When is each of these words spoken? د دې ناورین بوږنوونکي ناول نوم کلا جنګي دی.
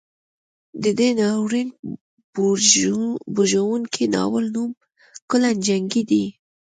د 0.83 0.85
دې 0.99 1.09
ناورین 1.19 1.69
بوږنوونکي 3.33 4.03
ناول 4.15 4.45
نوم 4.55 4.71
کلا 5.29 5.51
جنګي 5.67 6.03
دی. 6.09 6.23